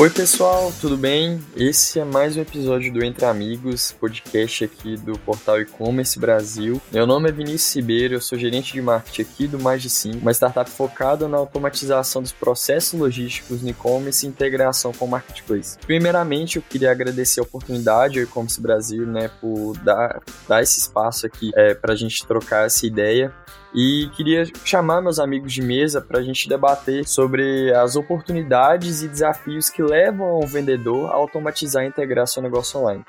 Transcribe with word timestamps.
Oi 0.00 0.08
pessoal, 0.10 0.72
tudo 0.80 0.96
bem? 0.96 1.44
Esse 1.56 1.98
é 1.98 2.04
mais 2.04 2.36
um 2.36 2.40
episódio 2.40 2.92
do 2.92 3.04
Entre 3.04 3.24
Amigos, 3.24 3.90
podcast 3.90 4.62
aqui 4.62 4.96
do 4.96 5.18
portal 5.18 5.60
E-Commerce 5.60 6.16
Brasil. 6.20 6.80
Meu 6.92 7.04
nome 7.04 7.28
é 7.28 7.32
Vinícius 7.32 7.74
Ribeiro, 7.74 8.14
eu 8.14 8.20
sou 8.20 8.38
gerente 8.38 8.72
de 8.72 8.80
marketing 8.80 9.22
aqui 9.22 9.48
do 9.48 9.58
Mais 9.58 9.82
de 9.82 9.90
5, 9.90 10.18
uma 10.18 10.30
startup 10.30 10.70
focada 10.70 11.26
na 11.26 11.36
automatização 11.36 12.22
dos 12.22 12.30
processos 12.30 12.96
logísticos 12.96 13.60
no 13.60 13.70
e-commerce 13.70 14.24
e 14.24 14.28
integração 14.28 14.92
com 14.92 15.04
o 15.04 15.08
marketplace. 15.08 15.76
Primeiramente, 15.84 16.58
eu 16.58 16.62
queria 16.62 16.92
agradecer 16.92 17.40
a 17.40 17.42
oportunidade 17.42 18.20
ao 18.20 18.24
E-Commerce 18.24 18.60
Brasil, 18.60 19.04
né, 19.04 19.28
por 19.40 19.76
dar, 19.78 20.22
dar 20.48 20.62
esse 20.62 20.78
espaço 20.78 21.26
aqui 21.26 21.50
é, 21.56 21.74
para 21.74 21.94
a 21.94 21.96
gente 21.96 22.24
trocar 22.24 22.66
essa 22.66 22.86
ideia 22.86 23.34
e 23.74 24.08
queria 24.16 24.44
chamar 24.64 25.00
meus 25.00 25.18
amigos 25.18 25.52
de 25.52 25.62
mesa 25.62 26.00
para 26.00 26.20
a 26.20 26.22
gente 26.22 26.48
debater 26.48 27.06
sobre 27.06 27.72
as 27.74 27.96
oportunidades 27.96 29.02
e 29.02 29.08
desafios 29.08 29.68
que 29.68 29.82
levam 29.82 30.26
ao 30.26 30.46
vendedor 30.46 31.10
a 31.10 31.14
automatizar 31.14 31.84
e 31.84 31.88
integrar 31.88 32.26
seu 32.26 32.42
negócio 32.42 32.80
online. 32.80 33.04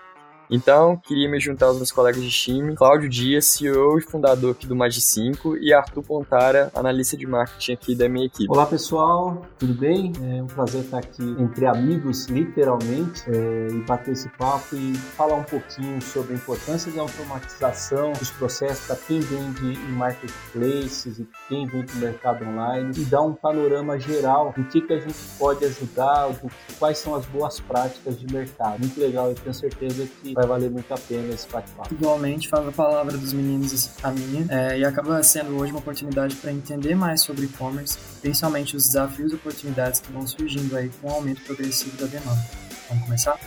Então, 0.52 0.98
queria 0.98 1.30
me 1.30 1.39
juntar 1.39 1.67
aos 1.67 1.77
meus 1.77 1.91
colegas 1.91 2.23
de 2.23 2.31
time, 2.31 2.73
Cláudio 2.73 3.08
Dias, 3.08 3.45
CEO 3.45 3.99
e 3.99 4.02
fundador 4.02 4.53
aqui 4.53 4.66
do 4.66 4.75
Magi 4.75 4.99
5, 4.99 5.58
e 5.58 5.72
Arthur 5.72 6.02
Pontara, 6.02 6.72
analista 6.73 7.16
de 7.16 7.27
marketing 7.27 7.73
aqui 7.73 7.95
da 7.95 8.09
minha 8.09 8.25
equipe. 8.25 8.49
Olá 8.49 8.66
pessoal, 8.66 9.45
tudo 9.59 9.75
bem? 9.75 10.12
É 10.23 10.41
um 10.41 10.48
prazer 10.48 10.81
estar 10.81 10.98
aqui 10.98 11.23
entre 11.38 11.67
amigos, 11.67 12.25
literalmente, 12.25 13.23
é, 13.27 13.67
e 13.70 13.81
bater 13.84 14.13
esse 14.13 14.27
papo 14.30 14.75
e 14.75 14.95
falar 14.95 15.35
um 15.35 15.44
pouquinho 15.44 16.02
sobre 16.02 16.34
a 16.34 16.35
importância 16.38 16.91
da 16.91 17.02
automatização 17.02 18.11
dos 18.14 18.31
processos 18.31 18.88
para 18.88 18.95
quem 18.95 19.20
vende 19.20 19.73
em 19.73 19.92
marketplaces 19.92 21.20
e 21.20 21.27
quem 21.47 21.67
vende 21.67 21.94
no 21.94 22.02
mercado 22.02 22.44
online 22.44 22.92
e 22.97 23.05
dar 23.05 23.22
um 23.22 23.33
panorama 23.33 24.00
geral 24.00 24.52
do 24.58 24.64
que, 24.64 24.81
que 24.81 24.94
a 24.94 25.00
gente 25.00 25.16
pode 25.38 25.64
ajudar, 25.64 26.30
do, 26.30 26.50
quais 26.80 26.97
são 26.97 27.14
as 27.14 27.27
boas 27.27 27.59
práticas 27.59 28.20
de 28.20 28.33
mercado. 28.33 28.80
Muito 28.80 29.00
legal, 29.00 29.30
eu 29.30 29.36
tenho 29.36 29.53
certeza 29.53 30.08
que 30.23 30.39
vai 30.40 30.48
valer 30.48 30.72
muito 30.72 30.94
a 30.94 30.98
pena 30.98 31.34
esse 31.34 31.48
bate-papo. 31.50 31.94
Igualmente, 31.94 32.48
falo 32.48 32.70
a 32.70 32.72
palavra 32.72 33.18
dos 33.18 33.34
meninos 33.34 33.90
a 34.02 34.12
minha, 34.12 34.45
é, 34.50 34.80
e 34.80 34.86
acaba 34.86 35.22
sendo 35.22 35.58
hoje 35.58 35.72
uma 35.72 35.80
oportunidade 35.80 36.36
para 36.36 36.52
entender 36.52 36.95
mais 36.95 37.22
sobre 37.22 37.45
e-commerce, 37.45 37.98
principalmente 38.22 38.76
os 38.76 38.88
desafios 38.88 39.34
e 39.34 39.36
oportunidades 39.36 40.00
que 40.00 40.12
vão 40.12 40.26
surgindo 40.26 40.76
aí 40.78 40.90
com 41.02 41.10
o 41.10 41.12
aumento 41.12 41.42
progressivo 41.42 41.98
da 41.98 42.06
demanda. 42.06 42.42
Vamos 42.88 43.04
começar? 43.04 43.38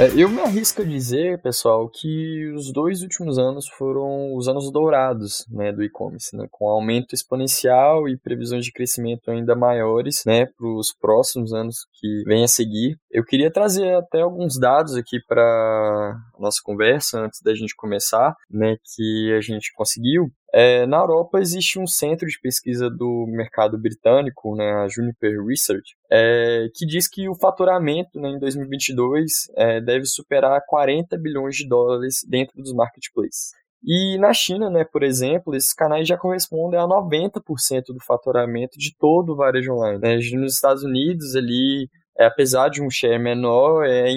É, 0.00 0.06
eu 0.16 0.30
me 0.30 0.40
arrisco 0.40 0.80
a 0.80 0.84
dizer, 0.84 1.42
pessoal, 1.42 1.86
que 1.86 2.50
os 2.56 2.72
dois 2.72 3.02
últimos 3.02 3.38
anos 3.38 3.68
foram 3.68 4.34
os 4.34 4.48
anos 4.48 4.72
dourados 4.72 5.44
né, 5.50 5.70
do 5.72 5.84
e-commerce, 5.84 6.34
né, 6.34 6.46
com 6.50 6.68
aumento 6.68 7.14
exponencial 7.14 8.08
e 8.08 8.16
previsões 8.16 8.64
de 8.64 8.72
crescimento 8.72 9.30
ainda 9.30 9.54
maiores 9.54 10.22
né, 10.24 10.46
para 10.46 10.66
os 10.66 10.90
próximos 10.98 11.52
anos 11.52 11.86
que 11.92 12.22
vêm 12.24 12.42
a 12.42 12.48
seguir. 12.48 12.98
Eu 13.10 13.24
queria 13.24 13.50
trazer 13.50 13.92
até 13.96 14.20
alguns 14.20 14.58
dados 14.58 14.94
aqui 14.94 15.18
para 15.26 16.16
nossa 16.38 16.60
conversa 16.62 17.20
antes 17.20 17.40
da 17.42 17.54
gente 17.54 17.74
começar, 17.74 18.34
né, 18.48 18.76
que 18.94 19.34
a 19.36 19.40
gente 19.40 19.72
conseguiu. 19.74 20.30
É, 20.52 20.86
na 20.86 20.98
Europa 20.98 21.40
existe 21.40 21.78
um 21.78 21.86
centro 21.86 22.26
de 22.26 22.38
pesquisa 22.40 22.88
do 22.88 23.26
mercado 23.28 23.76
britânico, 23.78 24.54
né, 24.54 24.72
a 24.74 24.88
Juniper 24.88 25.44
Research, 25.44 25.96
é, 26.10 26.66
que 26.74 26.86
diz 26.86 27.08
que 27.08 27.28
o 27.28 27.34
faturamento 27.34 28.20
né, 28.20 28.30
em 28.30 28.38
2022 28.38 29.50
é, 29.56 29.80
deve 29.80 30.06
superar 30.06 30.60
40 30.66 31.16
bilhões 31.18 31.56
de 31.56 31.68
dólares 31.68 32.20
dentro 32.28 32.60
dos 32.62 32.72
marketplaces. 32.72 33.50
E 33.82 34.18
na 34.18 34.32
China, 34.32 34.68
né, 34.68 34.84
por 34.84 35.02
exemplo, 35.02 35.54
esses 35.54 35.72
canais 35.72 36.06
já 36.06 36.16
correspondem 36.16 36.78
a 36.78 36.84
90% 36.84 37.40
do 37.88 38.04
faturamento 38.04 38.78
de 38.78 38.94
todo 38.96 39.32
o 39.32 39.36
varejo 39.36 39.72
online. 39.72 39.98
Né? 39.98 40.16
Nos 40.36 40.54
Estados 40.54 40.82
Unidos, 40.82 41.34
ali, 41.34 41.88
é, 42.20 42.26
apesar 42.26 42.68
de 42.68 42.82
um 42.82 42.90
share 42.90 43.18
menor, 43.18 43.86
é 43.86 44.10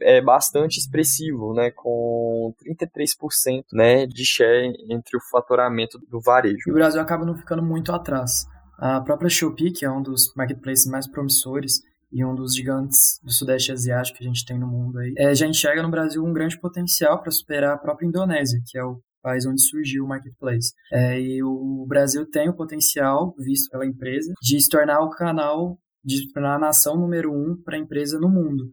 é 0.00 0.22
bastante 0.22 0.78
expressivo, 0.78 1.52
né, 1.52 1.70
com 1.70 2.54
33% 2.66 3.64
né, 3.70 4.06
de 4.06 4.24
share 4.24 4.74
entre 4.88 5.16
o 5.16 5.20
faturamento 5.30 5.98
do 6.08 6.20
varejo. 6.20 6.56
E 6.66 6.70
o 6.70 6.74
Brasil 6.74 7.02
acaba 7.02 7.26
não 7.26 7.36
ficando 7.36 7.62
muito 7.62 7.92
atrás. 7.92 8.46
A 8.78 9.00
própria 9.02 9.28
Shopee, 9.28 9.72
que 9.72 9.84
é 9.84 9.90
um 9.90 10.00
dos 10.00 10.32
marketplaces 10.34 10.86
mais 10.86 11.06
promissores 11.06 11.82
e 12.10 12.24
um 12.24 12.34
dos 12.34 12.54
gigantes 12.54 13.20
do 13.22 13.30
Sudeste 13.30 13.72
Asiático 13.72 14.18
que 14.18 14.24
a 14.24 14.28
gente 14.28 14.46
tem 14.46 14.58
no 14.58 14.66
mundo 14.66 14.98
aí, 14.98 15.12
é, 15.18 15.34
já 15.34 15.46
enxerga 15.46 15.82
no 15.82 15.90
Brasil 15.90 16.24
um 16.24 16.32
grande 16.32 16.58
potencial 16.58 17.20
para 17.20 17.30
superar 17.30 17.74
a 17.74 17.78
própria 17.78 18.06
Indonésia, 18.06 18.58
que 18.66 18.78
é 18.78 18.84
o 18.84 19.02
país 19.22 19.44
onde 19.44 19.60
surgiu 19.60 20.04
o 20.04 20.08
marketplace. 20.08 20.72
É, 20.90 21.20
e 21.20 21.42
o 21.42 21.84
Brasil 21.86 22.24
tem 22.30 22.48
o 22.48 22.56
potencial, 22.56 23.34
visto 23.38 23.68
pela 23.70 23.84
empresa, 23.84 24.32
de 24.40 24.58
se 24.58 24.68
tornar 24.70 25.00
o 25.00 25.10
canal 25.10 25.78
de 26.04 26.32
tornar 26.32 26.56
a 26.56 26.58
nação 26.58 26.96
número 26.96 27.32
um 27.32 27.60
para 27.62 27.76
a 27.76 27.80
empresa 27.80 28.18
no 28.18 28.28
mundo. 28.28 28.70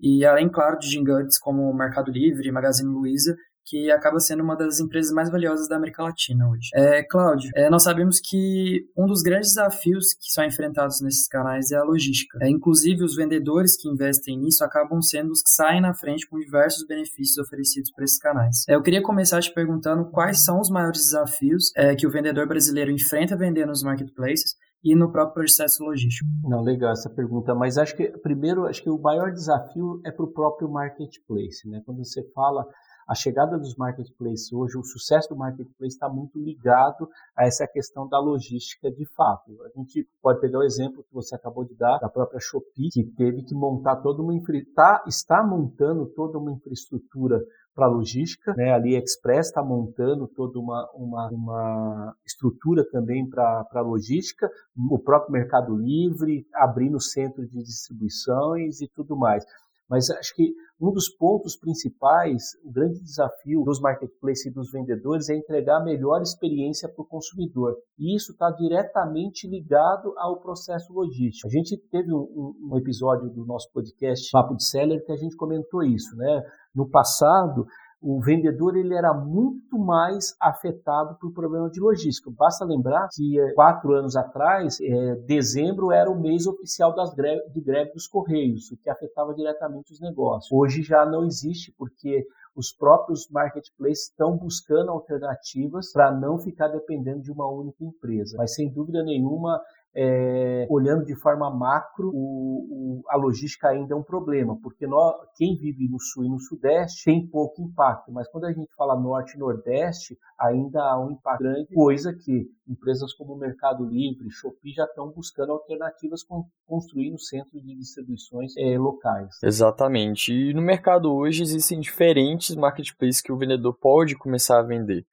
E 0.00 0.24
além, 0.24 0.48
claro, 0.50 0.78
de 0.78 0.88
gigantes 0.88 1.38
como 1.38 1.72
Mercado 1.72 2.10
Livre 2.10 2.50
Magazine 2.50 2.92
Luiza, 2.92 3.36
que 3.64 3.90
acaba 3.90 4.18
sendo 4.18 4.42
uma 4.42 4.56
das 4.56 4.80
empresas 4.80 5.12
mais 5.12 5.30
valiosas 5.30 5.68
da 5.68 5.76
América 5.76 6.02
Latina 6.02 6.48
hoje. 6.48 6.68
É, 6.74 7.02
Cláudio, 7.04 7.50
é, 7.54 7.70
nós 7.70 7.82
sabemos 7.82 8.20
que 8.20 8.84
um 8.96 9.06
dos 9.06 9.22
grandes 9.22 9.50
desafios 9.50 10.14
que 10.14 10.32
são 10.32 10.44
enfrentados 10.44 11.00
nesses 11.00 11.28
canais 11.28 11.70
é 11.70 11.76
a 11.76 11.84
logística. 11.84 12.38
É, 12.42 12.50
inclusive, 12.50 13.04
os 13.04 13.14
vendedores 13.14 13.76
que 13.80 13.88
investem 13.88 14.38
nisso 14.38 14.64
acabam 14.64 15.00
sendo 15.00 15.30
os 15.30 15.42
que 15.42 15.50
saem 15.50 15.80
na 15.80 15.94
frente 15.94 16.28
com 16.28 16.38
diversos 16.38 16.86
benefícios 16.86 17.38
oferecidos 17.38 17.90
por 17.92 18.02
esses 18.02 18.18
canais. 18.18 18.64
É, 18.68 18.74
eu 18.74 18.82
queria 18.82 19.02
começar 19.02 19.40
te 19.40 19.52
perguntando 19.52 20.10
quais 20.10 20.44
são 20.44 20.60
os 20.60 20.68
maiores 20.68 21.00
desafios 21.02 21.70
é, 21.76 21.94
que 21.94 22.06
o 22.06 22.10
vendedor 22.10 22.46
brasileiro 22.48 22.90
enfrenta 22.90 23.36
vendendo 23.36 23.68
nos 23.68 23.82
marketplaces 23.82 24.54
e 24.84 24.96
no 24.96 25.10
próprio 25.10 25.34
processo 25.34 25.84
logístico? 25.84 26.28
Não, 26.42 26.62
legal 26.62 26.92
essa 26.92 27.08
pergunta, 27.08 27.54
mas 27.54 27.78
acho 27.78 27.96
que 27.96 28.08
primeiro 28.18 28.66
acho 28.66 28.82
que 28.82 28.90
o 28.90 28.98
maior 28.98 29.30
desafio 29.30 30.00
é 30.04 30.10
para 30.10 30.24
o 30.24 30.32
próprio 30.32 30.68
marketplace, 30.70 31.68
né? 31.68 31.80
Quando 31.84 32.04
você 32.04 32.22
fala 32.32 32.66
a 33.06 33.14
chegada 33.14 33.58
dos 33.58 33.76
marketplaces 33.76 34.52
hoje, 34.52 34.78
o 34.78 34.84
sucesso 34.84 35.28
do 35.28 35.36
marketplace 35.36 35.94
está 35.94 36.08
muito 36.08 36.38
ligado 36.38 37.08
a 37.36 37.46
essa 37.46 37.66
questão 37.66 38.08
da 38.08 38.18
logística 38.18 38.90
de 38.90 39.06
fato. 39.14 39.56
A 39.64 39.78
gente 39.78 40.08
pode 40.20 40.40
pegar 40.40 40.58
o 40.58 40.64
exemplo 40.64 41.04
que 41.04 41.14
você 41.14 41.34
acabou 41.34 41.64
de 41.64 41.74
dar 41.74 41.98
da 41.98 42.08
própria 42.08 42.40
Shopee, 42.40 42.90
que 42.90 43.04
teve 43.04 43.42
que 43.42 43.54
montar 43.54 43.96
toda 43.96 44.22
uma 44.22 44.32
tá, 44.74 45.04
está 45.06 45.42
montando 45.42 46.06
toda 46.06 46.38
uma 46.38 46.52
infraestrutura 46.52 47.40
para 47.74 47.86
logística, 47.86 48.54
né? 48.54 48.70
A 48.70 48.76
AliExpress 48.76 49.46
está 49.46 49.62
montando 49.62 50.28
toda 50.28 50.58
uma, 50.58 50.88
uma, 50.94 51.28
uma 51.30 52.16
estrutura 52.24 52.84
também 52.90 53.28
para 53.28 53.80
logística, 53.80 54.50
o 54.90 54.98
próprio 54.98 55.32
Mercado 55.32 55.74
Livre 55.74 56.46
abrindo 56.54 57.00
centro 57.00 57.46
de 57.46 57.62
distribuições 57.62 58.80
e 58.80 58.88
tudo 58.88 59.16
mais. 59.16 59.44
Mas 59.92 60.08
acho 60.08 60.34
que 60.34 60.54
um 60.80 60.90
dos 60.90 61.06
pontos 61.10 61.54
principais, 61.54 62.42
o 62.64 62.72
grande 62.72 62.98
desafio 63.02 63.62
dos 63.62 63.78
marketplaces 63.78 64.46
e 64.46 64.50
dos 64.50 64.72
vendedores 64.72 65.28
é 65.28 65.36
entregar 65.36 65.82
a 65.82 65.84
melhor 65.84 66.22
experiência 66.22 66.88
para 66.88 67.02
o 67.02 67.06
consumidor. 67.06 67.76
E 67.98 68.16
isso 68.16 68.32
está 68.32 68.50
diretamente 68.50 69.46
ligado 69.46 70.14
ao 70.16 70.40
processo 70.40 70.90
logístico. 70.94 71.46
A 71.46 71.50
gente 71.50 71.76
teve 71.90 72.10
um, 72.10 72.54
um, 72.72 72.78
episódio 72.78 73.28
do 73.28 73.44
nosso 73.44 73.70
podcast 73.70 74.30
Papo 74.32 74.56
de 74.56 74.64
Seller 74.64 75.04
que 75.04 75.12
a 75.12 75.16
gente 75.16 75.36
comentou 75.36 75.82
isso, 75.82 76.16
né? 76.16 76.42
No 76.74 76.88
passado, 76.88 77.66
o 78.02 78.20
vendedor 78.20 78.76
ele 78.76 78.94
era 78.94 79.14
muito 79.14 79.78
mais 79.78 80.34
afetado 80.40 81.16
por 81.20 81.32
problema 81.32 81.70
de 81.70 81.80
logística. 81.80 82.30
Basta 82.36 82.64
lembrar 82.64 83.08
que 83.14 83.38
eh, 83.38 83.52
quatro 83.54 83.92
anos 83.92 84.16
atrás, 84.16 84.78
é, 84.80 85.14
dezembro 85.24 85.92
era 85.92 86.10
o 86.10 86.20
mês 86.20 86.46
oficial 86.46 86.94
das 86.94 87.14
greve, 87.14 87.48
de 87.50 87.60
greve 87.60 87.92
dos 87.92 88.08
Correios, 88.08 88.70
o 88.72 88.76
que 88.76 88.90
afetava 88.90 89.32
diretamente 89.34 89.92
os 89.92 90.00
negócios. 90.00 90.50
Hoje 90.50 90.82
já 90.82 91.06
não 91.06 91.24
existe, 91.24 91.72
porque 91.78 92.26
os 92.56 92.72
próprios 92.72 93.28
marketplaces 93.30 94.08
estão 94.08 94.36
buscando 94.36 94.90
alternativas 94.90 95.92
para 95.92 96.10
não 96.10 96.38
ficar 96.38 96.68
dependendo 96.68 97.22
de 97.22 97.30
uma 97.30 97.48
única 97.48 97.84
empresa. 97.84 98.36
Mas 98.36 98.54
sem 98.54 98.68
dúvida 98.68 99.02
nenhuma, 99.02 99.60
é, 99.94 100.66
olhando 100.70 101.04
de 101.04 101.14
forma 101.14 101.50
macro, 101.50 102.10
o, 102.14 103.00
o, 103.00 103.02
a 103.08 103.16
logística 103.16 103.68
ainda 103.68 103.94
é 103.94 103.96
um 103.96 104.02
problema, 104.02 104.58
porque 104.62 104.86
nós, 104.86 105.14
quem 105.36 105.56
vive 105.56 105.88
no 105.88 106.00
sul 106.00 106.24
e 106.24 106.28
no 106.28 106.38
sudeste 106.38 107.04
tem 107.04 107.26
pouco 107.26 107.62
impacto, 107.62 108.10
mas 108.10 108.28
quando 108.28 108.44
a 108.44 108.52
gente 108.52 108.74
fala 108.74 108.98
norte 108.98 109.36
e 109.36 109.38
nordeste, 109.38 110.18
ainda 110.38 110.82
há 110.82 110.98
um 110.98 111.10
impacto 111.10 111.42
grande, 111.42 111.74
coisa 111.74 112.12
que 112.14 112.50
empresas 112.66 113.12
como 113.14 113.36
Mercado 113.36 113.84
Livre, 113.84 114.30
Shopee 114.30 114.72
já 114.72 114.84
estão 114.84 115.10
buscando 115.10 115.52
alternativas 115.52 116.22
com 116.22 116.44
construindo 116.66 117.18
centros 117.18 117.62
de 117.62 117.74
distribuições 117.74 118.56
é, 118.56 118.78
locais. 118.78 119.36
Exatamente. 119.42 120.32
E 120.32 120.54
no 120.54 120.62
mercado 120.62 121.12
hoje 121.12 121.42
existem 121.42 121.80
diferentes 121.80 122.56
marketplaces 122.56 123.20
que 123.20 123.30
o 123.30 123.36
vendedor 123.36 123.74
pode 123.74 124.16
começar 124.16 124.58
a 124.58 124.62
vender. 124.62 125.04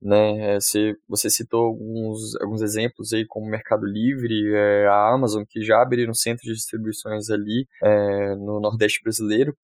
Né? 0.00 0.54
É, 0.54 0.60
você, 0.60 0.94
você 1.08 1.30
citou 1.30 1.66
alguns, 1.66 2.34
alguns 2.40 2.62
exemplos 2.62 3.12
aí, 3.12 3.26
como 3.26 3.50
Mercado 3.50 3.84
Livre, 3.86 4.54
é, 4.54 4.86
a 4.86 5.12
Amazon, 5.12 5.42
que 5.48 5.62
já 5.62 5.82
abriram 5.82 6.14
centros 6.14 6.46
de 6.46 6.54
distribuições 6.54 7.30
ali 7.30 7.66
é, 7.82 8.34
no 8.36 8.60
Nordeste 8.60 9.02
brasileiro. 9.02 9.56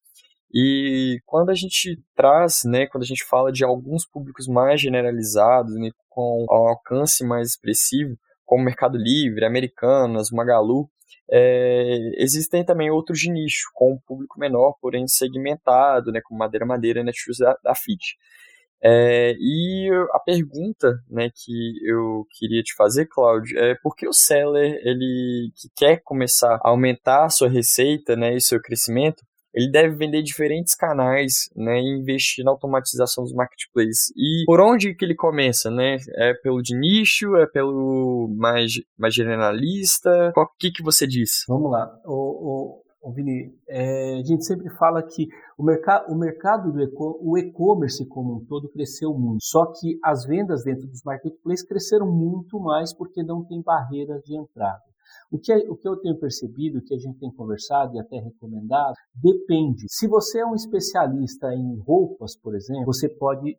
E 0.53 1.19
quando 1.27 1.51
a 1.51 1.55
gente 1.55 2.01
traz, 2.15 2.61
né, 2.65 2.87
quando 2.87 3.03
a 3.03 3.07
gente 3.07 3.25
fala 3.25 3.51
de 3.51 3.65
alguns 3.65 4.07
públicos 4.07 4.47
mais 4.47 4.81
generalizados, 4.81 5.75
né, 5.75 5.91
com 6.09 6.47
alcance 6.49 7.25
mais 7.25 7.51
expressivo, 7.51 8.17
como 8.45 8.65
Mercado 8.65 8.97
Livre, 8.97 9.45
Americanas, 9.45 10.31
Magalu, 10.31 10.89
é, 11.31 12.23
existem 12.23 12.65
também 12.65 12.91
outros 12.91 13.19
de 13.19 13.31
nicho, 13.33 13.65
com 13.75 13.95
um 13.95 13.99
público 14.07 14.39
menor, 14.39 14.77
porém 14.81 15.09
segmentado, 15.09 16.13
né, 16.13 16.21
como 16.23 16.39
Madeira 16.39 16.67
Madeira 16.67 17.03
Netshoes 17.03 17.39
da, 17.39 17.57
da 17.63 17.75
FIT. 17.75 18.17
É, 18.85 19.35
e 19.39 19.89
a 20.13 20.19
pergunta 20.19 20.99
né, 21.09 21.31
que 21.35 21.73
eu 21.85 22.27
queria 22.39 22.63
te 22.63 22.75
fazer, 22.75 23.07
Cláudio, 23.07 23.59
é 23.59 23.75
por 23.83 23.97
que 23.97 24.07
o 24.07 24.13
seller 24.13 24.79
ele 24.85 25.51
que 25.57 25.69
quer 25.75 26.03
começar 26.05 26.57
a 26.63 26.69
aumentar 26.69 27.25
a 27.25 27.31
sua 27.31 27.49
receita 27.49 28.15
né, 28.15 28.37
e 28.37 28.41
seu 28.41 28.61
crescimento, 28.61 29.23
ele 29.55 29.71
deve 29.71 29.95
vender 29.95 30.21
diferentes 30.23 30.75
canais, 30.75 31.49
né, 31.55 31.81
e 31.81 32.01
investir 32.01 32.45
na 32.45 32.51
automatização 32.51 33.23
dos 33.23 33.33
marketplaces. 33.33 34.13
E 34.17 34.45
por 34.47 34.61
onde 34.61 34.95
que 34.95 35.05
ele 35.05 35.15
começa, 35.15 35.71
né? 35.71 35.97
É 36.17 36.35
pelo 36.35 36.61
de 36.61 36.77
nicho, 36.77 37.37
é 37.37 37.47
pelo 37.47 38.29
mais, 38.37 38.73
mais 38.99 39.15
generalista? 39.15 40.33
O 40.37 40.47
que 40.59 40.73
que 40.73 40.83
você 40.83 41.07
diz? 41.07 41.45
Vamos 41.49 41.71
lá. 41.71 41.89
O, 42.05 42.13
o, 42.13 42.84
Vini, 43.13 43.55
é, 43.69 44.19
a 44.19 44.23
gente 44.23 44.45
sempre 44.45 44.71
fala 44.71 45.03
que 45.03 45.29
o, 45.59 45.63
mercado, 45.63 46.13
o 46.13 46.17
mercado 46.17 46.73
do 46.73 47.39
e-commerce 47.39 48.07
como 48.07 48.37
um 48.37 48.45
todo 48.45 48.69
cresceu 48.69 49.13
muito. 49.13 49.43
Só 49.43 49.67
que 49.67 49.99
as 50.03 50.25
vendas 50.25 50.65
dentro 50.65 50.87
dos 50.87 51.03
marketplaces 51.05 51.67
cresceram 51.67 52.11
muito 52.11 52.59
mais 52.59 52.95
porque 52.95 53.23
não 53.23 53.45
tem 53.45 53.63
barreira 53.63 54.21
de 54.25 54.37
entrada. 54.37 54.83
O 55.31 55.39
que, 55.39 55.53
é, 55.53 55.57
o 55.69 55.77
que 55.77 55.89
eu 55.89 55.97
tenho 55.97 56.19
percebido, 56.19 56.81
que 56.83 56.95
a 56.95 56.99
gente 56.99 57.19
tem 57.19 57.31
conversado 57.33 57.95
e 57.97 58.01
até 58.01 58.19
recomendado, 58.19 58.95
depende. 59.15 59.87
Se 59.89 60.07
você 60.07 60.41
é 60.41 60.47
um 60.47 60.55
especialista 60.55 61.53
em 61.53 61.77
roupas, 61.79 62.37
por 62.37 62.55
exemplo, 62.55 62.87
você 62.87 63.09
pode, 63.09 63.59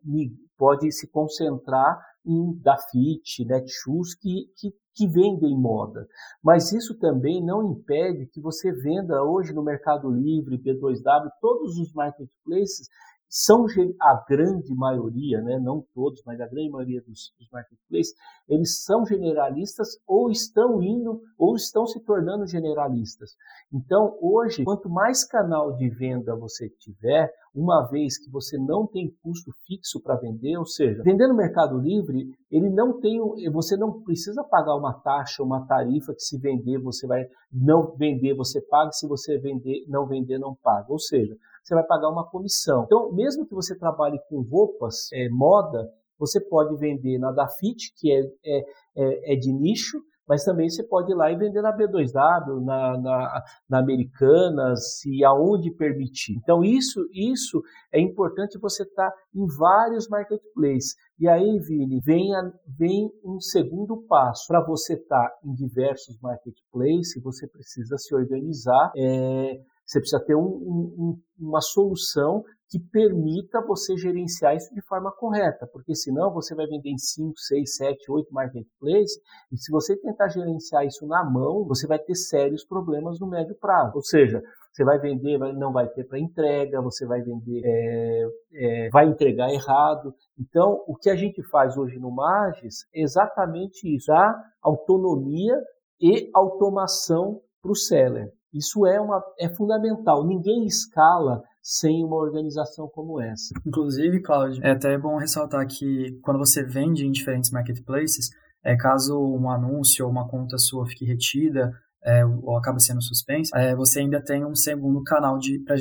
pode 0.56 0.90
se 0.92 1.06
concentrar 1.08 2.00
em 2.24 2.58
Dafit, 2.62 3.44
Netshoes, 3.44 4.14
que, 4.14 4.46
que, 4.56 4.72
que 4.96 5.06
vendem 5.06 5.54
moda. 5.56 6.08
Mas 6.42 6.72
isso 6.72 6.98
também 6.98 7.44
não 7.44 7.70
impede 7.70 8.26
que 8.26 8.40
você 8.40 8.72
venda 8.72 9.22
hoje 9.22 9.52
no 9.52 9.62
Mercado 9.62 10.10
Livre, 10.10 10.58
B2W, 10.58 11.28
todos 11.40 11.78
os 11.78 11.92
marketplaces 11.92 12.88
são 13.28 13.66
a 14.00 14.24
grande 14.28 14.74
maioria, 14.74 15.40
né, 15.42 15.58
não 15.58 15.84
todos, 15.94 16.22
mas 16.24 16.40
a 16.40 16.46
grande 16.46 16.70
maioria 16.70 17.00
dos, 17.02 17.32
dos 17.38 17.50
marketplaces, 17.50 18.14
eles 18.48 18.84
são 18.84 19.04
generalistas 19.04 19.88
ou 20.06 20.30
estão 20.30 20.82
indo 20.82 21.20
ou 21.38 21.56
estão 21.56 21.86
se 21.86 22.00
tornando 22.00 22.46
generalistas. 22.46 23.30
Então, 23.72 24.16
hoje, 24.20 24.64
quanto 24.64 24.88
mais 24.88 25.24
canal 25.24 25.74
de 25.76 25.88
venda 25.88 26.36
você 26.36 26.68
tiver, 26.78 27.32
uma 27.54 27.88
vez 27.88 28.18
que 28.18 28.30
você 28.30 28.58
não 28.58 28.86
tem 28.86 29.10
custo 29.22 29.50
fixo 29.66 30.00
para 30.02 30.16
vender, 30.16 30.56
ou 30.58 30.66
seja, 30.66 31.02
vender 31.02 31.26
no 31.26 31.34
Mercado 31.34 31.78
Livre, 31.78 32.30
ele 32.50 32.68
não 32.68 33.00
tem, 33.00 33.18
você 33.50 33.76
não 33.76 34.02
precisa 34.02 34.44
pagar 34.44 34.76
uma 34.76 34.92
taxa, 34.92 35.42
uma 35.42 35.66
tarifa 35.66 36.14
que 36.14 36.20
se 36.20 36.38
vender 36.38 36.78
você 36.78 37.06
vai 37.06 37.26
não 37.50 37.96
vender, 37.96 38.34
você 38.34 38.60
paga, 38.60 38.92
se 38.92 39.08
você 39.08 39.38
vender, 39.38 39.84
não 39.88 40.06
vender, 40.06 40.38
não 40.38 40.54
paga. 40.54 40.92
Ou 40.92 40.98
seja, 40.98 41.34
você 41.66 41.74
vai 41.74 41.84
pagar 41.84 42.08
uma 42.08 42.24
comissão. 42.24 42.84
Então, 42.84 43.12
mesmo 43.12 43.44
que 43.44 43.54
você 43.54 43.76
trabalhe 43.76 44.20
com 44.28 44.40
roupas, 44.42 45.08
é, 45.12 45.28
moda, 45.28 45.90
você 46.16 46.40
pode 46.40 46.76
vender 46.76 47.18
na 47.18 47.32
Dafit, 47.32 47.92
que 47.96 48.12
é, 48.12 48.20
é, 48.44 48.58
é, 48.96 49.34
é 49.34 49.36
de 49.36 49.52
nicho, 49.52 49.98
mas 50.28 50.44
também 50.44 50.68
você 50.68 50.82
pode 50.84 51.10
ir 51.10 51.14
lá 51.14 51.30
e 51.30 51.36
vender 51.36 51.62
na 51.62 51.76
B2W, 51.76 52.64
na, 52.64 52.98
na, 52.98 53.42
na 53.68 53.78
Americanas 53.78 55.04
e 55.04 55.24
aonde 55.24 55.70
permitir. 55.72 56.36
Então, 56.36 56.64
isso, 56.64 57.04
isso 57.12 57.62
é 57.92 58.00
importante 58.00 58.58
você 58.58 58.84
estar 58.84 59.10
tá 59.10 59.16
em 59.34 59.46
vários 59.58 60.08
marketplaces. 60.08 60.94
E 61.18 61.28
aí, 61.28 61.58
Vini, 61.60 62.00
vem, 62.00 62.34
a, 62.34 62.52
vem 62.78 63.10
um 63.24 63.40
segundo 63.40 64.02
passo. 64.08 64.46
Para 64.48 64.64
você 64.64 64.94
estar 64.94 65.28
tá 65.28 65.38
em 65.44 65.52
diversos 65.52 66.18
marketplaces, 66.20 67.22
você 67.22 67.46
precisa 67.48 67.96
se 67.96 68.14
organizar. 68.14 68.92
É, 68.96 69.60
você 69.86 70.00
precisa 70.00 70.22
ter 70.24 70.34
um, 70.34 70.42
um, 70.42 71.20
uma 71.38 71.60
solução 71.60 72.44
que 72.68 72.80
permita 72.80 73.64
você 73.64 73.96
gerenciar 73.96 74.56
isso 74.56 74.74
de 74.74 74.82
forma 74.82 75.12
correta, 75.12 75.68
porque 75.72 75.94
senão 75.94 76.32
você 76.32 76.54
vai 76.54 76.66
vender 76.66 76.90
em 76.90 76.98
5, 76.98 77.38
6, 77.38 77.76
7, 77.76 78.10
8 78.10 78.34
marketplaces, 78.34 79.16
e 79.52 79.56
se 79.56 79.70
você 79.70 79.96
tentar 79.96 80.28
gerenciar 80.28 80.84
isso 80.84 81.06
na 81.06 81.24
mão, 81.24 81.64
você 81.64 81.86
vai 81.86 81.98
ter 81.98 82.16
sérios 82.16 82.64
problemas 82.64 83.20
no 83.20 83.28
médio 83.28 83.54
prazo. 83.54 83.92
Ou 83.94 84.02
seja, 84.02 84.42
você 84.72 84.84
vai 84.84 84.98
vender, 84.98 85.38
não 85.54 85.72
vai 85.72 85.88
ter 85.88 86.04
para 86.04 86.18
entrega, 86.18 86.82
você 86.82 87.06
vai 87.06 87.22
vender, 87.22 87.62
é, 87.64 88.28
é, 88.54 88.88
vai 88.90 89.06
entregar 89.06 89.48
errado. 89.52 90.12
Então, 90.38 90.82
o 90.88 90.96
que 90.96 91.08
a 91.08 91.16
gente 91.16 91.42
faz 91.48 91.76
hoje 91.76 91.98
no 91.98 92.10
Magis 92.10 92.84
é 92.92 93.02
exatamente 93.02 93.86
isso, 93.94 94.12
a 94.12 94.34
autonomia 94.60 95.54
e 96.00 96.28
automação 96.34 97.40
para 97.62 97.70
o 97.70 97.76
seller. 97.76 98.32
Isso 98.56 98.86
é, 98.86 99.00
uma, 99.00 99.22
é 99.38 99.48
fundamental. 99.48 100.26
Ninguém 100.26 100.64
escala 100.64 101.42
sem 101.62 102.04
uma 102.04 102.16
organização 102.16 102.88
como 102.88 103.20
essa. 103.20 103.52
Inclusive, 103.66 104.22
Cláudio, 104.22 104.64
é 104.64 104.70
até 104.70 104.96
bom 104.96 105.16
ressaltar 105.16 105.66
que 105.66 106.18
quando 106.22 106.38
você 106.38 106.62
vende 106.62 107.04
em 107.04 107.10
diferentes 107.10 107.50
marketplaces, 107.50 108.30
é, 108.64 108.76
caso 108.76 109.18
um 109.18 109.50
anúncio 109.50 110.04
ou 110.04 110.10
uma 110.10 110.28
conta 110.28 110.58
sua 110.58 110.86
fique 110.86 111.04
retida 111.04 111.72
é, 112.04 112.24
ou 112.24 112.56
acaba 112.56 112.78
sendo 112.78 113.02
suspensa, 113.02 113.56
é, 113.58 113.74
você 113.74 114.00
ainda 114.00 114.22
tem 114.22 114.44
um 114.44 114.54
segundo 114.54 115.02
canal 115.02 115.38
de 115.38 115.62
para 115.64 115.76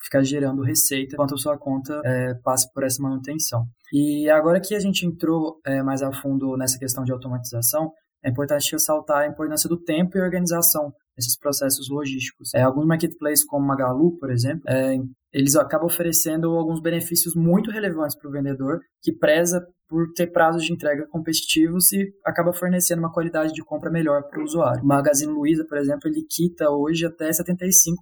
ficar 0.00 0.22
gerando 0.22 0.62
receita 0.62 1.14
enquanto 1.14 1.34
a 1.34 1.38
sua 1.38 1.58
conta 1.58 2.00
é, 2.04 2.34
passa 2.42 2.68
por 2.74 2.84
essa 2.84 3.02
manutenção. 3.02 3.64
E 3.92 4.28
agora 4.28 4.60
que 4.60 4.74
a 4.74 4.80
gente 4.80 5.06
entrou 5.06 5.60
é, 5.64 5.82
mais 5.82 6.02
a 6.02 6.12
fundo 6.12 6.56
nessa 6.56 6.78
questão 6.78 7.04
de 7.04 7.12
automatização, 7.12 7.92
é 8.24 8.30
importante 8.30 8.72
ressaltar 8.72 9.18
a 9.18 9.26
importância 9.26 9.68
do 9.68 9.76
tempo 9.76 10.16
e 10.16 10.20
organização 10.20 10.92
nesses 11.18 11.36
processos 11.36 11.90
logísticos. 11.90 12.54
É, 12.54 12.62
alguns 12.62 12.86
marketplaces, 12.86 13.44
como 13.44 13.66
Magalu, 13.66 14.12
por 14.18 14.30
exemplo, 14.30 14.62
é, 14.68 14.96
eles 15.32 15.56
acabam 15.56 15.86
oferecendo 15.86 16.50
alguns 16.50 16.80
benefícios 16.80 17.34
muito 17.34 17.70
relevantes 17.70 18.16
para 18.16 18.28
o 18.28 18.32
vendedor, 18.32 18.80
que 19.02 19.12
preza 19.12 19.66
por 19.88 20.12
ter 20.12 20.26
prazos 20.26 20.62
de 20.62 20.72
entrega 20.72 21.06
competitivos 21.06 21.90
e 21.92 22.12
acaba 22.24 22.52
fornecendo 22.52 23.00
uma 23.00 23.12
qualidade 23.12 23.54
de 23.54 23.64
compra 23.64 23.90
melhor 23.90 24.22
para 24.24 24.38
o 24.38 24.44
usuário. 24.44 24.82
O 24.82 24.86
Magazine 24.86 25.32
Luiza, 25.32 25.64
por 25.64 25.78
exemplo, 25.78 26.08
ele 26.08 26.22
quita 26.28 26.70
hoje 26.70 27.06
até 27.06 27.30
75% 27.30 27.94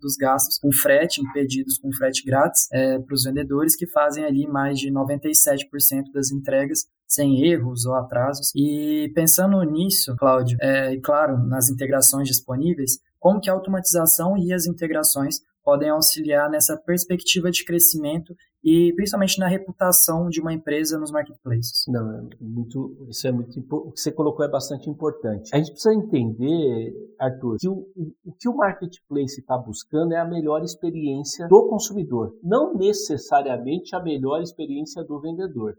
dos 0.00 0.16
gastos 0.16 0.58
com 0.58 0.72
frete, 0.72 1.20
em 1.20 1.32
pedidos 1.32 1.78
com 1.78 1.92
frete 1.92 2.24
grátis, 2.24 2.66
é, 2.72 2.98
para 2.98 3.14
os 3.14 3.24
vendedores 3.24 3.76
que 3.76 3.86
fazem 3.86 4.24
ali 4.24 4.46
mais 4.46 4.78
de 4.78 4.90
97% 4.90 6.10
das 6.14 6.32
entregas 6.32 6.86
sem 7.06 7.44
erros 7.44 7.84
ou 7.84 7.94
atrasos. 7.94 8.50
E 8.56 9.12
pensando 9.14 9.62
nisso, 9.64 10.16
Cláudio, 10.16 10.56
é, 10.60 10.94
e 10.94 11.00
claro, 11.00 11.36
nas 11.46 11.68
integrações 11.68 12.26
disponíveis, 12.26 12.98
como 13.18 13.40
que 13.40 13.50
a 13.50 13.52
automatização 13.52 14.36
e 14.38 14.52
as 14.52 14.66
integrações 14.66 15.40
podem 15.64 15.88
auxiliar 15.88 16.50
nessa 16.50 16.76
perspectiva 16.76 17.50
de 17.50 17.64
crescimento 17.64 18.34
e 18.62 18.92
principalmente 18.94 19.38
na 19.38 19.46
reputação 19.46 20.28
de 20.28 20.40
uma 20.40 20.52
empresa 20.52 20.98
nos 20.98 21.10
marketplaces. 21.10 21.84
Não, 21.88 22.18
é 22.18 22.22
muito, 22.40 23.06
isso 23.08 23.26
é 23.26 23.32
muito 23.32 23.60
o 23.60 23.90
que 23.92 24.00
você 24.00 24.12
colocou 24.12 24.44
é 24.44 24.48
bastante 24.48 24.88
importante. 24.88 25.50
A 25.52 25.58
gente 25.58 25.72
precisa 25.72 25.94
entender, 25.94 26.92
Arthur, 27.18 27.56
que 27.58 27.68
o, 27.68 27.86
o, 28.24 28.32
que 28.38 28.48
o 28.48 28.56
marketplace 28.56 29.40
está 29.40 29.56
buscando 29.58 30.12
é 30.12 30.18
a 30.18 30.24
melhor 30.24 30.62
experiência 30.62 31.46
do 31.48 31.68
consumidor, 31.68 32.34
não 32.42 32.74
necessariamente 32.74 33.94
a 33.94 34.02
melhor 34.02 34.40
experiência 34.40 35.02
do 35.04 35.20
vendedor. 35.20 35.74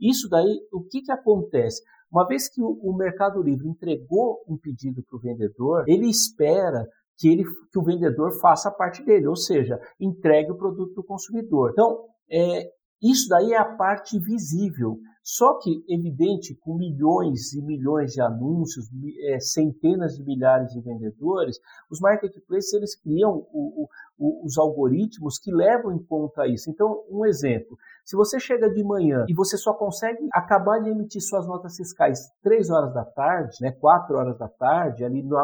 Isso 0.00 0.28
daí, 0.28 0.60
o 0.72 0.80
que, 0.80 1.02
que 1.02 1.10
acontece? 1.10 1.82
Uma 2.10 2.26
vez 2.26 2.48
que 2.48 2.62
o 2.62 2.92
Mercado 2.96 3.42
Livre 3.42 3.68
entregou 3.68 4.38
um 4.48 4.56
pedido 4.56 5.02
para 5.02 5.16
o 5.16 5.20
vendedor, 5.20 5.84
ele 5.86 6.08
espera 6.08 6.86
que, 7.18 7.28
ele, 7.28 7.44
que 7.72 7.78
o 7.78 7.82
vendedor 7.82 8.32
faça 8.40 8.68
a 8.68 8.72
parte 8.72 9.04
dele, 9.04 9.26
ou 9.26 9.36
seja, 9.36 9.78
entregue 10.00 10.52
o 10.52 10.56
produto 10.56 10.94
para 10.94 11.00
o 11.02 11.06
consumidor. 11.06 11.70
Então, 11.72 12.04
é, 12.30 12.70
isso 13.02 13.28
daí 13.28 13.52
é 13.52 13.58
a 13.58 13.76
parte 13.76 14.18
visível. 14.18 14.98
Só 15.22 15.58
que, 15.58 15.84
evidente, 15.86 16.54
com 16.54 16.74
milhões 16.74 17.52
e 17.52 17.60
milhões 17.60 18.12
de 18.12 18.20
anúncios, 18.22 18.86
é, 19.26 19.38
centenas 19.38 20.16
de 20.16 20.24
milhares 20.24 20.72
de 20.72 20.80
vendedores, 20.80 21.58
os 21.90 22.00
marketplaces 22.00 22.72
eles 22.72 22.98
criam 22.98 23.46
o, 23.52 23.86
o, 24.18 24.46
os 24.46 24.56
algoritmos 24.56 25.38
que 25.38 25.52
levam 25.52 25.92
em 25.92 26.02
conta 26.02 26.46
isso. 26.46 26.70
Então, 26.70 27.04
um 27.10 27.26
exemplo: 27.26 27.76
se 28.06 28.16
você 28.16 28.40
chega 28.40 28.70
de 28.70 28.82
manhã 28.82 29.26
e 29.28 29.34
você 29.34 29.58
só 29.58 29.74
consegue 29.74 30.26
acabar 30.32 30.80
de 30.80 30.88
emitir 30.88 31.20
suas 31.20 31.46
notas 31.46 31.76
fiscais 31.76 32.20
3 32.42 32.70
horas 32.70 32.94
da 32.94 33.04
tarde, 33.04 33.58
né, 33.60 33.70
4 33.72 34.16
horas 34.16 34.38
da 34.38 34.48
tarde, 34.48 35.04
ali 35.04 35.22
no, 35.22 35.36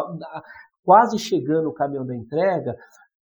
quase 0.84 1.18
chegando 1.18 1.68
o 1.68 1.74
caminhão 1.74 2.06
da 2.06 2.14
entrega, 2.14 2.76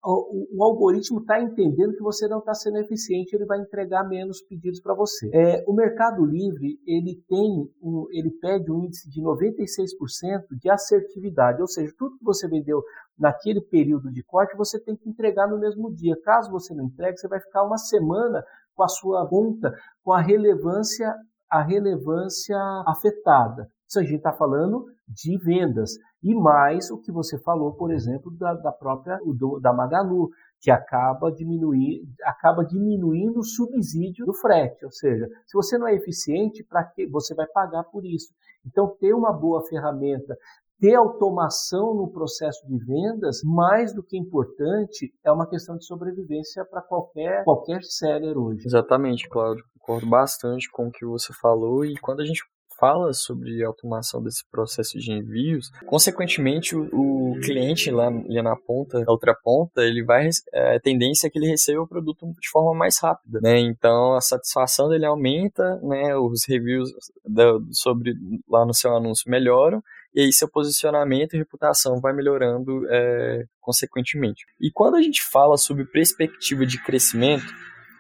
o, 0.05 0.59
o 0.59 0.65
algoritmo 0.65 1.21
está 1.21 1.41
entendendo 1.41 1.95
que 1.95 2.03
você 2.03 2.27
não 2.27 2.41
está 2.41 2.53
sendo 2.55 2.79
eficiente, 2.79 3.35
ele 3.35 3.47
vai 3.47 3.61
entregar 3.61 4.03
menos 4.03 4.43
pedidos 4.43 4.81
para 4.81 4.95
você. 4.95 5.31
É, 5.33 5.65
o 5.67 5.73
Mercado 5.73 6.25
Livre 6.25 6.81
ele 6.85 7.23
tem 7.29 7.71
um, 7.81 8.07
ele 8.11 8.31
pede 8.31 8.71
um 8.71 8.85
índice 8.85 9.09
de 9.09 9.23
96% 9.23 10.43
de 10.61 10.69
assertividade, 10.69 11.61
ou 11.61 11.69
seja, 11.69 11.93
tudo 11.97 12.19
que 12.19 12.25
você 12.25 12.49
vendeu 12.49 12.83
naquele 13.17 13.61
período 13.61 14.11
de 14.11 14.25
corte 14.25 14.57
você 14.57 14.81
tem 14.81 14.97
que 14.97 15.09
entregar 15.09 15.47
no 15.47 15.59
mesmo 15.59 15.95
dia. 15.95 16.17
Caso 16.25 16.51
você 16.51 16.75
não 16.75 16.87
entregue, 16.87 17.19
você 17.19 17.29
vai 17.29 17.41
ficar 17.41 17.63
uma 17.63 17.79
semana 17.79 18.45
com 18.75 18.83
a 18.83 18.89
sua 18.89 19.29
conta 19.29 19.73
com 20.03 20.13
a 20.13 20.21
relevância 20.21 21.15
a 21.51 21.63
relevância 21.63 22.57
afetada. 22.87 23.69
Isso 23.87 24.01
a 24.01 24.03
gente 24.03 24.17
está 24.17 24.33
falando 24.33 24.87
de 25.13 25.37
vendas. 25.39 25.93
E 26.23 26.35
mais 26.35 26.91
o 26.91 26.99
que 26.99 27.13
você 27.13 27.39
falou, 27.39 27.73
por 27.73 27.93
exemplo, 27.93 28.31
da, 28.33 28.55
da 28.55 28.73
própria 28.73 29.19
do, 29.25 29.59
da 29.61 29.73
Magalu, 29.73 30.31
que 30.61 30.71
acaba, 30.71 31.31
diminuir, 31.33 32.03
acaba 32.25 32.65
diminuindo 32.65 33.41
o 33.41 33.45
subsídio 33.45 34.25
do 34.25 34.35
frete. 34.35 34.85
Ou 34.85 34.93
seja, 34.93 35.29
se 35.47 35.55
você 35.55 35.77
não 35.77 35.89
é 35.89 35.95
eficiente, 35.95 36.65
para 36.65 36.85
que 36.85 37.07
você 37.07 37.35
vai 37.35 37.47
pagar 37.47 37.85
por 37.85 38.05
isso. 38.05 38.33
Então, 38.65 38.97
ter 39.01 39.13
uma 39.13 39.33
boa 39.33 39.67
ferramenta 39.67 40.37
ter 40.83 40.97
automação 40.97 41.95
no 41.95 42.11
processo 42.11 42.67
de 42.67 42.77
vendas, 42.77 43.41
mais 43.45 43.95
do 43.95 44.03
que 44.03 44.19
importante, 44.19 45.15
é 45.25 45.31
uma 45.31 45.49
questão 45.49 45.77
de 45.77 45.87
sobrevivência 45.87 46.65
para 46.65 46.83
qualquer, 46.83 47.45
qualquer 47.45 47.85
seller 47.85 48.37
hoje. 48.37 48.67
Exatamente, 48.67 49.29
Cláudio. 49.29 49.65
Concordo 49.79 50.11
bastante 50.11 50.69
com 50.73 50.89
o 50.89 50.91
que 50.91 51.07
você 51.07 51.33
falou 51.41 51.85
e 51.85 51.97
quando 51.99 52.19
a 52.19 52.25
gente 52.25 52.43
fala 52.83 53.13
sobre 53.13 53.63
automação 53.63 54.21
desse 54.21 54.45
processo 54.51 54.99
de 54.99 55.13
envios, 55.13 55.71
consequentemente 55.87 56.75
o, 56.75 56.89
o 56.93 57.41
cliente 57.41 57.93
lá, 57.93 58.09
ali 58.09 58.43
na 58.43 58.57
ponta, 58.57 58.99
na 58.99 59.13
outra 59.13 59.37
ponta, 59.37 59.85
ele 59.85 60.03
vai 60.03 60.29
é, 60.53 60.75
a 60.75 60.81
tendência 60.81 61.29
é 61.29 61.31
que 61.31 61.39
ele 61.39 61.47
receba 61.47 61.81
o 61.81 61.87
produto 61.87 62.27
de 62.41 62.51
forma 62.51 62.75
mais 62.75 62.99
rápida, 63.01 63.39
né? 63.41 63.61
Então 63.61 64.17
a 64.17 64.21
satisfação 64.21 64.89
dele 64.89 65.07
aumenta, 65.07 65.77
né? 65.81 66.17
Os 66.17 66.45
reviews 66.45 66.91
da, 67.25 67.53
sobre 67.71 68.15
lá 68.51 68.67
no 68.67 68.75
seu 68.75 68.97
anúncio 68.97 69.31
melhoram 69.31 69.81
e 70.13 70.21
aí 70.21 70.33
seu 70.33 70.49
posicionamento 70.49 71.35
e 71.35 71.39
reputação 71.39 72.01
vai 72.01 72.13
melhorando 72.13 72.85
é, 72.91 73.45
consequentemente. 73.61 74.45
E 74.61 74.73
quando 74.73 74.97
a 74.97 75.03
gente 75.03 75.23
fala 75.23 75.57
sobre 75.57 75.85
perspectiva 75.85 76.67
de 76.67 76.83
crescimento, 76.83 77.47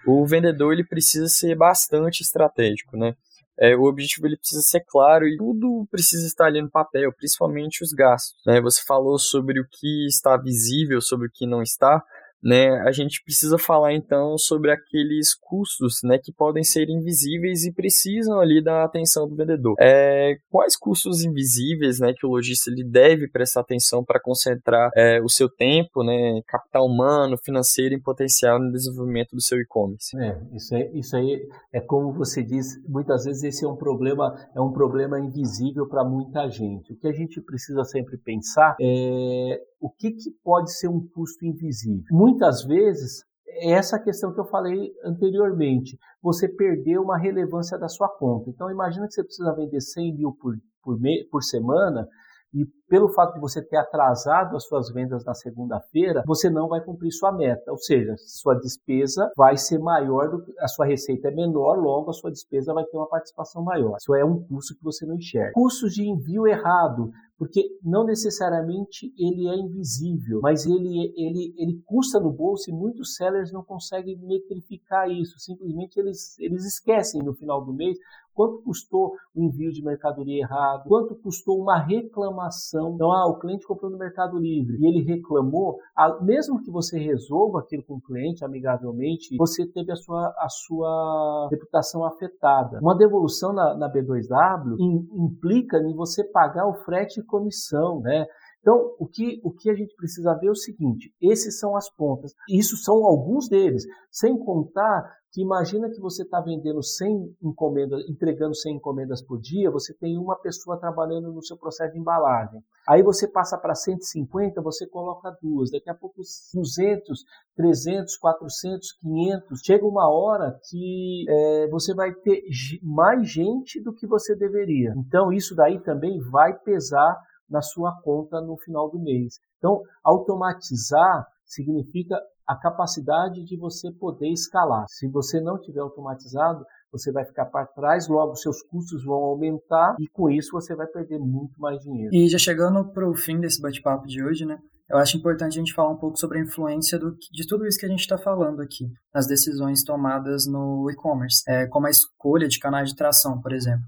o 0.05 0.27
vendedor 0.27 0.73
ele 0.73 0.85
precisa 0.85 1.29
ser 1.29 1.55
bastante 1.55 2.23
estratégico, 2.23 2.97
né? 2.97 3.15
É, 3.59 3.76
o 3.76 3.85
objetivo 3.85 4.26
ele 4.26 4.37
precisa 4.37 4.62
ser 4.62 4.80
claro 4.87 5.26
e 5.26 5.37
tudo 5.37 5.87
precisa 5.90 6.26
estar 6.26 6.47
ali 6.47 6.61
no 6.61 6.71
papel, 6.71 7.12
principalmente 7.12 7.85
os 7.85 7.92
gastos. 7.92 8.40
Né? 8.47 8.61
Você 8.61 8.82
falou 8.87 9.18
sobre 9.18 9.61
o 9.61 9.66
que 9.71 10.06
está 10.06 10.37
visível, 10.37 11.00
sobre 11.00 11.28
o 11.28 11.30
que 11.32 11.47
não 11.47 11.62
está, 11.62 12.02
né, 12.43 12.71
a 12.87 12.91
gente 12.91 13.23
precisa 13.25 13.57
falar 13.57 13.95
então 13.95 14.37
sobre 14.37 14.73
aqueles 14.73 15.35
custos 15.35 16.01
né, 16.03 16.19
que 16.19 16.33
podem 16.33 16.65
ser 16.65 16.89
invisíveis 16.89 17.65
e 17.65 17.73
precisam 17.73 18.41
ali 18.41 18.63
da 18.63 18.85
atenção 18.85 19.29
do 19.29 19.37
vendedor. 19.37 19.77
É, 19.81 20.37
quais 20.51 20.77
custos 20.77 21.25
invisíveis 21.25 22.01
né, 22.01 22.13
que 22.17 22.27
o 22.27 22.31
lojista 22.31 22.71
ele 22.71 22.85
deve 22.85 23.29
prestar 23.29 23.61
atenção 23.61 24.05
para 24.05 24.21
concentrar 24.21 24.91
é, 24.97 25.21
o 25.23 25.29
seu 25.29 25.49
tempo, 25.49 26.03
né, 26.03 26.41
capital 26.47 26.87
humano, 26.87 27.37
financeiro 27.39 27.95
e 27.95 28.01
potencial 28.01 28.59
no 28.59 28.73
desenvolvimento 28.73 29.35
do 29.35 29.41
seu 29.41 29.59
e-commerce? 29.59 30.17
É, 30.19 30.41
isso, 30.55 30.75
aí, 30.75 30.91
isso 30.95 31.17
aí 31.17 31.49
é 31.73 31.81
como 31.81 32.13
você 32.13 32.43
diz, 32.43 32.67
muitas 32.89 33.25
vezes 33.25 33.43
esse 33.45 33.65
é 33.65 33.69
um 33.69 33.77
problema, 33.77 34.35
é 34.55 34.61
um 34.61 34.73
problema 34.73 35.21
invisível 35.21 35.87
para 35.89 36.05
muita 36.05 36.49
gente. 36.49 36.93
O 36.93 36.97
que 36.97 37.07
a 37.07 37.13
gente 37.13 37.41
precisa 37.41 37.85
sempre 37.85 38.17
pensar 38.19 38.77
é 38.81 39.61
o 39.83 39.91
que, 39.91 40.12
que 40.12 40.31
pode 40.45 40.73
ser 40.73 40.87
um 40.87 41.05
custo 41.09 41.45
invisível? 41.45 42.05
Muitas 42.12 42.62
vezes 42.65 43.25
é 43.49 43.73
essa 43.73 43.99
questão 43.99 44.33
que 44.33 44.39
eu 44.39 44.45
falei 44.45 44.93
anteriormente. 45.05 45.99
Você 46.23 46.49
perdeu 46.49 47.03
uma 47.03 47.19
relevância 47.19 47.77
da 47.77 47.89
sua 47.89 48.09
conta. 48.09 48.49
Então, 48.49 48.71
imagina 48.71 49.09
que 49.09 49.12
você 49.12 49.25
precisa 49.25 49.53
vender 49.53 49.81
100 49.81 50.17
mil 50.17 50.33
por, 50.41 50.55
por, 50.85 51.01
me, 51.01 51.25
por 51.29 51.43
semana 51.43 52.09
e 52.55 52.67
pelo 52.89 53.09
fato 53.09 53.35
de 53.35 53.41
você 53.41 53.62
ter 53.62 53.79
atrasado 53.79 54.55
as 54.57 54.65
suas 54.65 54.93
vendas 54.93 55.25
na 55.25 55.33
segunda-feira, 55.33 56.23
você 56.27 56.51
não 56.51 56.69
vai 56.69 56.83
cumprir 56.83 57.11
sua 57.11 57.33
meta. 57.33 57.71
Ou 57.71 57.79
seja, 57.79 58.15
sua 58.19 58.55
despesa 58.55 59.31
vai 59.37 59.57
ser 59.57 59.79
maior, 59.79 60.31
do 60.31 60.43
que 60.43 60.53
a 60.61 60.69
sua 60.69 60.85
receita 60.85 61.29
é 61.29 61.31
menor, 61.31 61.79
logo 61.79 62.11
a 62.11 62.12
sua 62.12 62.31
despesa 62.31 62.75
vai 62.75 62.85
ter 62.85 62.97
uma 62.97 63.09
participação 63.09 63.65
maior. 63.65 63.97
Isso 63.99 64.15
é 64.15 64.25
um 64.25 64.43
custo 64.45 64.77
que 64.77 64.85
você 64.85 65.07
não 65.07 65.17
enxerga. 65.17 65.53
Custos 65.55 65.95
de 65.95 66.07
envio 66.07 66.47
errado 66.47 67.11
porque 67.39 67.77
não 67.83 68.05
necessariamente 68.05 69.12
ele 69.19 69.49
é 69.49 69.57
invisível, 69.57 70.41
mas 70.43 70.65
ele, 70.65 71.12
ele, 71.17 71.55
ele 71.57 71.83
custa 71.85 72.21
no 72.21 72.31
bolso 72.31 72.71
e 72.71 72.73
muitos 72.73 73.15
sellers 73.17 73.53
não 73.53 73.62
conseguem 73.65 74.17
metrificar 74.19 75.11
isso. 75.11 75.39
Simplesmente 75.39 75.99
eles, 75.99 76.39
eles 76.39 76.65
esquecem 76.65 77.23
no 77.23 77.35
final 77.35 77.65
do 77.65 77.73
mês 77.73 77.99
quanto 78.35 78.62
custou 78.62 79.15
o 79.35 79.43
envio 79.43 79.73
de 79.73 79.83
mercadoria 79.83 80.41
errado, 80.43 80.89
quanto 80.89 81.15
custou 81.17 81.61
uma 81.61 81.79
reclamação. 81.79 82.95
Então, 82.95 83.12
ah, 83.12 83.29
o 83.29 83.39
cliente 83.39 83.67
comprou 83.67 83.91
no 83.91 83.99
Mercado 83.99 84.39
Livre 84.39 84.77
e 84.79 84.87
ele 84.87 85.03
reclamou, 85.03 85.79
ah, 85.97 86.19
mesmo 86.23 86.61
que 86.62 86.71
você 86.71 86.99
resolva 86.99 87.61
aquilo 87.61 87.83
com 87.83 87.95
o 87.95 88.01
cliente 88.01 88.45
amigavelmente, 88.45 89.37
você 89.37 89.67
teve 89.67 89.93
a 89.93 89.97
sua, 89.97 90.35
a 90.39 90.49
sua 90.49 91.49
reputação 91.51 92.05
afetada. 92.05 92.79
Uma 92.81 92.97
devolução 92.97 93.53
na, 93.53 93.75
na 93.77 93.93
B2W 93.93 94.77
implica 94.79 95.79
em 95.79 95.95
você 95.95 96.25
pagar 96.25 96.67
o 96.67 96.75
frete 96.75 97.23
comissão, 97.33 98.01
né? 98.01 98.27
Então, 98.61 98.95
o 98.99 99.07
que, 99.09 99.41
o 99.43 99.51
que 99.51 99.71
a 99.71 99.75
gente 99.75 99.95
precisa 99.97 100.39
ver 100.39 100.49
é 100.49 100.51
o 100.51 100.55
seguinte: 100.55 101.12
esses 101.21 101.59
são 101.59 101.75
as 101.77 101.91
pontas. 101.91 102.33
Isso 102.49 102.77
são 102.77 103.05
alguns 103.05 103.49
deles, 103.49 103.85
sem 104.11 104.39
contar 104.39 105.03
que 105.33 105.41
imagina 105.41 105.89
que 105.89 105.99
você 105.99 106.25
está 106.25 106.41
vendendo 106.41 106.83
100 106.83 107.37
encomendas, 107.43 108.07
entregando 108.07 108.55
100 108.55 108.77
encomendas 108.77 109.23
por 109.23 109.41
dia, 109.41 109.71
você 109.71 109.95
tem 109.95 110.19
uma 110.19 110.37
pessoa 110.37 110.79
trabalhando 110.79 111.33
no 111.33 111.43
seu 111.43 111.57
processo 111.57 111.95
de 111.95 111.99
embalagem. 111.99 112.62
Aí 112.87 113.03
você 113.03 113.27
passa 113.27 113.57
para 113.57 113.75
150, 113.75 114.61
você 114.61 114.87
coloca 114.87 115.35
duas. 115.41 115.71
Daqui 115.71 115.89
a 115.89 115.95
pouco 115.95 116.21
200, 116.55 117.25
300, 117.57 118.17
400, 118.19 118.93
500. 119.01 119.61
Chega 119.65 119.87
uma 119.87 120.11
hora 120.11 120.61
que 120.69 121.25
é, 121.27 121.69
você 121.69 121.95
vai 121.95 122.12
ter 122.12 122.43
mais 122.83 123.27
gente 123.27 123.81
do 123.81 123.95
que 123.95 124.07
você 124.07 124.37
deveria. 124.37 124.93
Então 124.99 125.33
isso 125.33 125.55
daí 125.55 125.81
também 125.81 126.21
vai 126.31 126.53
pesar 126.59 127.19
na 127.49 127.62
sua 127.62 127.93
conta 128.03 128.39
no 128.43 128.59
final 128.59 128.91
do 128.91 128.99
mês. 128.99 129.41
Então 129.57 129.81
automatizar 130.05 131.27
significa 131.52 132.18
a 132.47 132.56
capacidade 132.56 133.44
de 133.44 133.56
você 133.56 133.90
poder 133.92 134.28
escalar. 134.28 134.85
Se 134.88 135.09
você 135.09 135.40
não 135.40 135.61
tiver 135.61 135.80
automatizado, 135.80 136.64
você 136.90 137.12
vai 137.12 137.25
ficar 137.25 137.47
para 137.47 137.66
trás, 137.66 138.09
logo 138.09 138.35
seus 138.35 138.62
custos 138.62 139.04
vão 139.04 139.16
aumentar 139.16 139.97
e 139.99 140.09
com 140.09 140.30
isso 140.30 140.50
você 140.52 140.75
vai 140.75 140.87
perder 140.87 141.18
muito 141.18 141.59
mais 141.61 141.80
dinheiro. 141.80 142.14
E 142.14 142.28
já 142.28 142.38
chegando 142.38 142.85
para 142.92 143.09
o 143.09 143.14
fim 143.14 143.40
desse 143.40 143.61
bate-papo 143.61 144.06
de 144.06 144.23
hoje, 144.23 144.44
né? 144.44 144.59
Eu 144.90 144.99
acho 144.99 145.16
importante 145.16 145.54
a 145.54 145.59
gente 145.59 145.73
falar 145.73 145.90
um 145.90 145.97
pouco 145.97 146.18
sobre 146.18 146.38
a 146.38 146.42
influência 146.42 146.99
do, 146.99 147.16
de 147.32 147.47
tudo 147.47 147.66
isso 147.66 147.78
que 147.78 147.87
a 147.87 147.88
gente 147.88 148.00
está 148.00 148.18
falando 148.18 148.61
aqui, 148.61 148.90
nas 149.14 149.26
decisões 149.26 149.82
tomadas 149.82 150.47
no 150.47 150.90
e-commerce, 150.90 151.42
é, 151.49 151.66
como 151.66 151.87
a 151.87 151.90
escolha 151.90 152.47
de 152.47 152.59
canais 152.59 152.90
de 152.90 152.97
tração, 152.97 153.40
por 153.40 153.52
exemplo. 153.52 153.85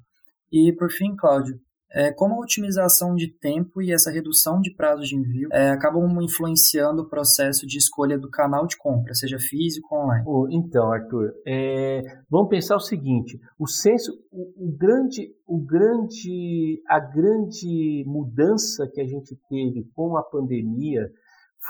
E 0.50 0.73
por 0.73 0.90
fim, 0.90 1.14
Cláudio, 1.14 1.59
é, 1.95 2.13
como 2.13 2.35
a 2.35 2.41
otimização 2.41 3.15
de 3.15 3.29
tempo 3.29 3.81
e 3.81 3.93
essa 3.93 4.11
redução 4.11 4.61
de 4.61 4.75
prazo 4.75 5.03
de 5.03 5.15
envio 5.15 5.49
é, 5.53 5.71
acabam 5.71 6.21
influenciando 6.21 7.03
o 7.03 7.09
processo 7.09 7.67
de 7.67 7.79
escolha 7.79 8.19
do 8.19 8.29
canal 8.29 8.67
de 8.67 8.77
compra, 8.77 9.15
seja 9.15 9.39
físico 9.39 9.95
ou 9.95 10.03
online? 10.03 10.25
Oh, 10.27 10.49
então, 10.51 10.93
Arthur, 10.93 11.33
é, 11.47 12.03
vamos 12.29 12.49
pensar 12.49 12.75
o 12.75 12.81
seguinte: 12.81 13.39
o 13.59 13.69
senso, 13.69 14.13
o, 14.33 14.69
o, 14.69 14.77
grande, 14.77 15.33
o 15.47 15.59
grande, 15.59 16.83
a 16.89 16.99
grande 16.99 18.05
mudança 18.07 18.89
que 18.93 19.01
a 19.01 19.07
gente 19.07 19.39
teve 19.49 19.89
com 19.95 20.17
a 20.17 20.23
pandemia 20.23 21.09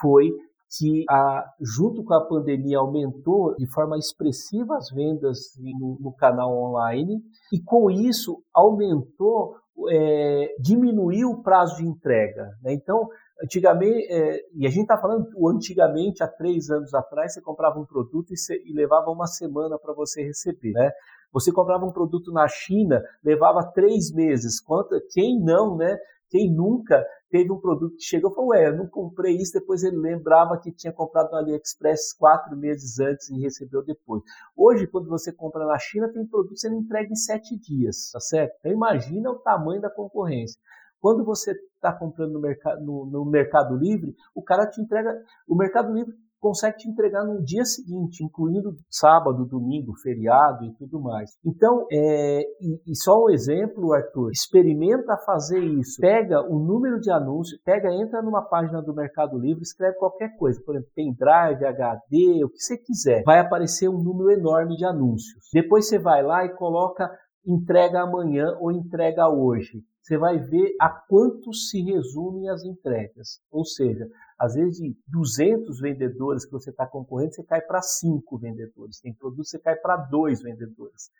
foi 0.00 0.30
que 0.78 1.04
a, 1.08 1.44
junto 1.60 2.02
com 2.02 2.14
a 2.14 2.26
pandemia 2.26 2.78
aumentou 2.78 3.54
de 3.56 3.66
forma 3.70 3.96
expressiva 3.96 4.76
as 4.76 4.90
vendas 4.90 5.38
no, 5.58 5.98
no 6.00 6.12
canal 6.12 6.50
online 6.50 7.20
e 7.52 7.62
com 7.62 7.90
isso 7.90 8.42
aumentou 8.52 9.54
é, 9.90 10.54
diminuiu 10.58 11.30
o 11.30 11.42
prazo 11.42 11.76
de 11.76 11.86
entrega. 11.86 12.50
Né? 12.62 12.72
Então, 12.72 13.08
antigamente, 13.42 14.06
é, 14.10 14.40
e 14.54 14.66
a 14.66 14.70
gente 14.70 14.82
está 14.82 14.96
falando 14.96 15.28
antigamente, 15.48 16.22
há 16.22 16.28
três 16.28 16.70
anos 16.70 16.94
atrás, 16.94 17.34
você 17.34 17.40
comprava 17.40 17.78
um 17.78 17.84
produto 17.84 18.32
e, 18.32 18.70
e 18.70 18.72
levava 18.72 19.10
uma 19.10 19.26
semana 19.26 19.78
para 19.78 19.92
você 19.92 20.22
receber. 20.22 20.72
Né? 20.72 20.90
Você 21.32 21.52
comprava 21.52 21.84
um 21.84 21.92
produto 21.92 22.32
na 22.32 22.46
China, 22.46 23.02
levava 23.22 23.72
três 23.74 24.12
meses. 24.12 24.60
Quanto, 24.60 25.00
quem 25.12 25.40
não, 25.40 25.76
né? 25.76 25.98
Quem 26.30 26.52
nunca 26.52 27.04
teve 27.30 27.52
um 27.52 27.60
produto 27.60 27.96
que 27.96 28.04
chegou 28.04 28.30
e 28.30 28.34
falou, 28.34 28.50
ué, 28.50 28.68
eu 28.68 28.76
não 28.76 28.86
comprei 28.86 29.36
isso, 29.36 29.52
depois 29.52 29.82
ele 29.82 29.96
lembrava 29.96 30.58
que 30.58 30.72
tinha 30.72 30.92
comprado 30.92 31.30
no 31.30 31.38
AliExpress 31.38 32.12
quatro 32.16 32.56
meses 32.56 32.98
antes 32.98 33.28
e 33.28 33.40
recebeu 33.40 33.84
depois. 33.84 34.22
Hoje, 34.56 34.86
quando 34.86 35.08
você 35.08 35.32
compra 35.32 35.66
na 35.66 35.78
China, 35.78 36.12
tem 36.12 36.26
produto 36.26 36.58
sendo 36.58 36.76
entregue 36.76 37.12
em 37.12 37.16
sete 37.16 37.58
dias, 37.58 38.10
tá 38.12 38.20
certo? 38.20 38.54
Então 38.60 38.72
imagina 38.72 39.30
o 39.30 39.38
tamanho 39.38 39.80
da 39.80 39.90
concorrência. 39.90 40.60
Quando 41.00 41.22
você 41.22 41.52
está 41.52 41.92
comprando 41.92 42.32
no 42.32 42.40
mercado, 42.40 42.82
no, 42.82 43.04
no 43.04 43.24
mercado 43.26 43.76
Livre, 43.76 44.14
o 44.34 44.42
cara 44.42 44.66
te 44.66 44.80
entrega, 44.80 45.22
o 45.46 45.54
Mercado 45.54 45.92
Livre 45.92 46.14
consegue 46.44 46.76
te 46.76 46.90
entregar 46.90 47.24
no 47.24 47.42
dia 47.42 47.64
seguinte, 47.64 48.22
incluindo 48.22 48.76
sábado, 48.90 49.46
domingo, 49.46 49.94
feriado 50.02 50.66
e 50.66 50.74
tudo 50.74 51.00
mais. 51.00 51.30
Então, 51.42 51.86
é, 51.90 52.42
e, 52.60 52.92
e 52.92 52.94
só 52.94 53.24
um 53.24 53.30
exemplo, 53.30 53.94
Arthur, 53.94 54.30
experimenta 54.30 55.16
fazer 55.24 55.58
isso. 55.58 55.98
Pega 55.98 56.42
o 56.42 56.58
número 56.58 57.00
de 57.00 57.10
anúncios, 57.10 57.58
pega, 57.64 57.90
entra 57.90 58.20
numa 58.20 58.42
página 58.42 58.82
do 58.82 58.94
Mercado 58.94 59.38
Livre, 59.38 59.62
escreve 59.62 59.96
qualquer 59.96 60.36
coisa, 60.36 60.60
por 60.66 60.74
exemplo, 60.74 60.92
pendrive, 60.94 61.64
HD, 61.64 62.44
o 62.44 62.50
que 62.50 62.58
você 62.58 62.76
quiser. 62.76 63.22
Vai 63.24 63.38
aparecer 63.38 63.88
um 63.88 64.02
número 64.02 64.30
enorme 64.30 64.76
de 64.76 64.84
anúncios. 64.84 65.48
Depois 65.50 65.88
você 65.88 65.98
vai 65.98 66.22
lá 66.22 66.44
e 66.44 66.54
coloca 66.56 67.10
entrega 67.46 68.02
amanhã 68.02 68.54
ou 68.60 68.70
entrega 68.70 69.30
hoje. 69.30 69.82
Você 70.02 70.18
vai 70.18 70.38
ver 70.38 70.74
a 70.78 70.90
quanto 70.90 71.54
se 71.54 71.80
resumem 71.80 72.50
as 72.50 72.62
entregas. 72.64 73.40
Ou 73.50 73.64
seja, 73.64 74.06
às 74.38 74.54
vezes 74.54 74.78
de 74.78 74.96
200 75.08 75.80
vendedores 75.80 76.44
que 76.44 76.52
você 76.52 76.70
está 76.70 76.86
concorrendo, 76.86 77.34
você 77.34 77.44
cai 77.44 77.60
para 77.60 77.80
5 77.80 78.38
vendedores. 78.38 79.00
Tem 79.00 79.12
produto 79.12 79.44
você 79.46 79.58
cai 79.58 79.76
para 79.76 79.96
2 79.96 80.42
vendedores. 80.42 81.10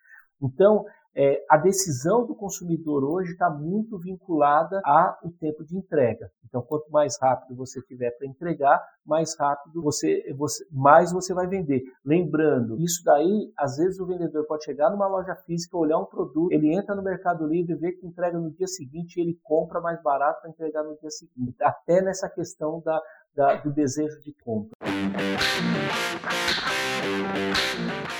Então, 0.41 0.85
é, 1.17 1.41
a 1.49 1.55
decisão 1.55 2.25
do 2.27 2.35
consumidor 2.35 3.03
hoje 3.03 3.31
está 3.31 3.49
muito 3.49 3.97
vinculada 3.97 4.81
ao 4.83 5.31
tempo 5.39 5.63
de 5.63 5.77
entrega. 5.77 6.29
Então, 6.45 6.61
quanto 6.61 6.91
mais 6.91 7.17
rápido 7.21 7.55
você 7.55 7.81
tiver 7.81 8.11
para 8.11 8.27
entregar, 8.27 8.81
mais 9.05 9.37
rápido 9.39 9.81
você, 9.81 10.23
você, 10.37 10.65
mais 10.71 11.13
você 11.13 11.33
vai 11.33 11.47
vender. 11.47 11.83
Lembrando, 12.03 12.77
isso 12.81 13.01
daí, 13.03 13.51
às 13.57 13.77
vezes 13.77 13.99
o 13.99 14.05
vendedor 14.05 14.45
pode 14.45 14.65
chegar 14.65 14.89
numa 14.89 15.07
loja 15.07 15.35
física, 15.45 15.77
olhar 15.77 15.97
um 15.97 16.05
produto, 16.05 16.51
ele 16.51 16.73
entra 16.73 16.93
no 16.93 17.01
Mercado 17.01 17.47
Livre, 17.47 17.75
vê 17.75 17.93
que 17.93 18.05
entrega 18.05 18.37
no 18.37 18.51
dia 18.51 18.67
seguinte, 18.67 19.19
ele 19.19 19.39
compra 19.43 19.79
mais 19.79 20.01
barato 20.03 20.41
para 20.41 20.49
entregar 20.49 20.83
no 20.83 20.97
dia 20.97 21.09
seguinte. 21.09 21.55
Até 21.61 22.01
nessa 22.01 22.29
questão 22.29 22.81
da, 22.83 23.01
da, 23.35 23.55
do 23.55 23.71
desejo 23.71 24.19
de 24.21 24.33
compra. 24.43 24.71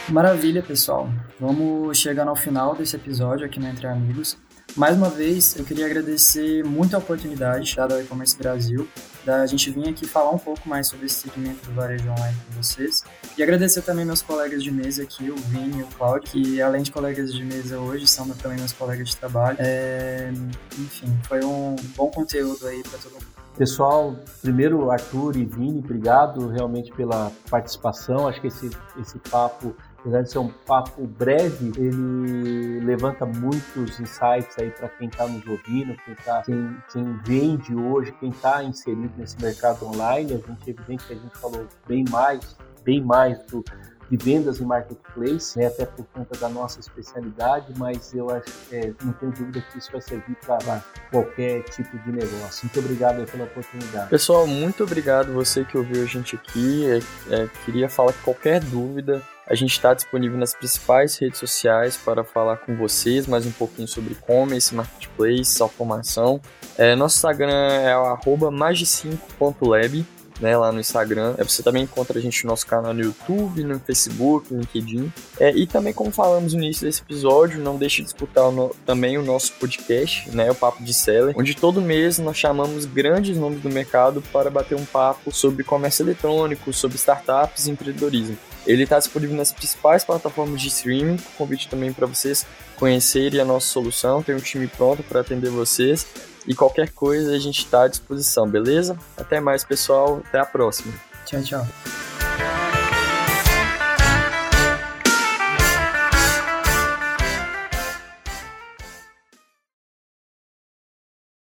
Maravilha, 0.09 0.61
pessoal. 0.61 1.09
Vamos 1.39 1.97
chegando 1.97 2.29
ao 2.29 2.35
final 2.35 2.75
desse 2.75 2.95
episódio 2.95 3.43
aqui 3.43 3.59
no 3.59 3.67
Entre 3.67 3.87
Amigos. 3.87 4.37
Mais 4.75 4.95
uma 4.95 5.09
vez, 5.09 5.55
eu 5.55 5.65
queria 5.65 5.85
agradecer 5.87 6.63
muito 6.63 6.95
a 6.95 6.99
oportunidade 6.99 7.75
dada 7.75 7.95
ao 7.95 8.01
E-Commerce 8.01 8.37
Brasil, 8.37 8.87
da 9.25 9.45
gente 9.47 9.71
vir 9.71 9.89
aqui 9.89 10.05
falar 10.05 10.29
um 10.29 10.37
pouco 10.37 10.69
mais 10.69 10.87
sobre 10.87 11.07
esse 11.07 11.21
segmento 11.21 11.65
do 11.65 11.73
varejo 11.73 12.07
online 12.07 12.37
com 12.45 12.61
vocês. 12.61 13.03
E 13.35 13.41
agradecer 13.41 13.81
também 13.81 14.05
meus 14.05 14.21
colegas 14.21 14.63
de 14.63 14.69
mesa 14.69 15.01
aqui, 15.01 15.31
o 15.31 15.35
Vini 15.35 15.79
e 15.79 15.83
o 15.83 15.87
Claudio, 15.87 16.29
que 16.29 16.61
além 16.61 16.83
de 16.83 16.91
colegas 16.91 17.33
de 17.33 17.43
mesa 17.43 17.79
hoje, 17.79 18.05
são 18.05 18.27
também 18.29 18.59
meus 18.59 18.73
colegas 18.73 19.09
de 19.09 19.17
trabalho. 19.17 19.57
É... 19.59 20.31
Enfim, 20.77 21.17
foi 21.23 21.43
um 21.43 21.75
bom 21.95 22.11
conteúdo 22.11 22.67
aí 22.67 22.83
para 22.83 22.99
todo 22.99 23.13
mundo. 23.13 23.25
Pessoal, 23.57 24.19
primeiro 24.41 24.91
Arthur 24.91 25.37
e 25.37 25.45
Vini, 25.45 25.79
obrigado 25.79 26.49
realmente 26.49 26.91
pela 26.91 27.31
participação. 27.49 28.27
Acho 28.27 28.41
que 28.41 28.47
esse, 28.47 28.69
esse 28.99 29.17
papo, 29.17 29.73
apesar 30.05 30.21
de 30.21 30.31
ser 30.31 30.37
um 30.37 30.49
papo 30.67 31.07
breve, 31.07 31.71
ele 31.77 32.79
levanta 32.81 33.25
muitos 33.25 33.99
insights 33.99 34.55
aí 34.59 34.69
para 34.69 34.87
quem 34.89 35.07
está 35.07 35.27
nos 35.27 35.45
ouvindo, 35.47 35.97
quem, 36.05 36.15
tá, 36.23 36.43
quem, 36.43 36.77
quem 36.93 37.17
vende 37.23 37.75
hoje, 37.75 38.11
quem 38.19 38.29
está 38.29 38.63
inserido 38.63 39.11
nesse 39.17 39.41
mercado 39.41 39.83
online. 39.87 40.33
A 40.33 40.37
gente, 40.37 40.69
evidente 40.69 41.07
que 41.07 41.13
a 41.13 41.15
gente 41.15 41.35
falou 41.39 41.65
bem 41.87 42.05
mais, 42.11 42.55
bem 42.83 43.01
mais 43.01 43.39
do 43.47 43.63
de 44.09 44.17
vendas 44.17 44.59
em 44.61 44.65
marketplace, 44.65 45.57
né, 45.57 45.67
até 45.67 45.85
por 45.85 46.05
conta 46.13 46.37
da 46.39 46.49
nossa 46.49 46.79
especialidade, 46.79 47.73
mas 47.77 48.13
eu 48.13 48.29
acho, 48.29 48.51
é, 48.71 48.93
não 49.03 49.13
tenho 49.13 49.31
dúvida 49.31 49.63
que 49.71 49.77
isso 49.77 49.91
vai 49.91 50.01
servir 50.01 50.35
para 50.45 50.83
qualquer 51.11 51.63
tipo 51.63 51.97
de 51.99 52.11
negócio. 52.11 52.65
Muito 52.65 52.79
obrigado 52.79 53.25
pela 53.29 53.45
oportunidade. 53.45 54.09
Pessoal, 54.09 54.45
muito 54.45 54.83
obrigado 54.83 55.33
você 55.33 55.63
que 55.63 55.77
ouviu 55.77 56.03
a 56.03 56.05
gente 56.05 56.35
aqui. 56.35 56.85
É, 56.89 56.99
é, 57.35 57.49
queria 57.65 57.89
falar 57.89 58.13
que 58.13 58.21
qualquer 58.21 58.59
dúvida, 58.59 59.21
a 59.47 59.53
gente 59.53 59.71
está 59.71 59.93
disponível 59.93 60.37
nas 60.37 60.53
principais 60.55 61.17
redes 61.17 61.39
sociais 61.39 61.95
para 61.97 62.23
falar 62.23 62.57
com 62.57 62.75
vocês 62.75 63.27
mais 63.27 63.45
um 63.45 63.51
pouquinho 63.51 63.87
sobre 63.87 64.13
e-commerce, 64.13 64.73
marketplace, 64.73 65.61
automação. 65.61 66.41
É, 66.77 66.95
nosso 66.95 67.17
Instagram 67.17 67.53
é 67.53 67.95
o 67.95 68.17
magi5.lab 68.51 70.05
né, 70.39 70.57
lá 70.57 70.71
no 70.71 70.79
Instagram. 70.79 71.35
É, 71.37 71.43
você 71.43 71.63
também 71.63 71.83
encontra 71.83 72.17
a 72.17 72.21
gente 72.21 72.43
no 72.43 72.49
nosso 72.49 72.65
canal 72.65 72.93
no 72.93 73.01
YouTube, 73.01 73.63
no 73.63 73.79
Facebook, 73.79 74.53
no 74.53 74.61
LinkedIn. 74.61 75.11
É, 75.39 75.51
e 75.51 75.65
também, 75.65 75.93
como 75.93 76.11
falamos 76.11 76.53
no 76.53 76.61
início 76.61 76.85
desse 76.85 77.01
episódio, 77.01 77.59
não 77.59 77.77
deixe 77.77 78.01
de 78.01 78.07
escutar 78.07 78.47
o 78.47 78.51
no, 78.51 78.75
também 78.85 79.17
o 79.17 79.23
nosso 79.23 79.53
podcast, 79.53 80.29
né, 80.31 80.51
o 80.51 80.55
Papo 80.55 80.83
de 80.83 80.93
Seller, 80.93 81.33
onde 81.37 81.55
todo 81.55 81.81
mês 81.81 82.19
nós 82.19 82.37
chamamos 82.37 82.85
grandes 82.85 83.37
nomes 83.37 83.61
do 83.61 83.69
mercado 83.69 84.21
para 84.31 84.49
bater 84.49 84.75
um 84.75 84.85
papo 84.85 85.31
sobre 85.31 85.63
comércio 85.63 86.03
eletrônico, 86.03 86.71
sobre 86.73 86.97
startups 86.97 87.67
e 87.67 87.71
empreendedorismo. 87.71 88.37
Ele 88.65 88.83
está 88.83 88.97
disponível 88.97 89.35
nas 89.35 89.51
principais 89.51 90.03
plataformas 90.03 90.61
de 90.61 90.67
streaming. 90.67 91.17
Convite 91.37 91.67
também 91.67 91.93
para 91.93 92.07
vocês 92.07 92.45
conhecerem 92.75 93.39
a 93.39 93.45
nossa 93.45 93.67
solução. 93.67 94.23
Tem 94.23 94.35
um 94.35 94.39
time 94.39 94.67
pronto 94.67 95.03
para 95.03 95.21
atender 95.21 95.49
vocês. 95.49 96.05
E 96.47 96.53
qualquer 96.53 96.91
coisa 96.91 97.33
a 97.33 97.39
gente 97.39 97.59
está 97.59 97.83
à 97.83 97.87
disposição, 97.87 98.47
beleza? 98.47 98.97
Até 99.17 99.39
mais, 99.39 99.63
pessoal. 99.63 100.21
Até 100.27 100.39
a 100.39 100.45
próxima. 100.45 100.93
Tchau, 101.25 101.41
tchau. 101.41 102.64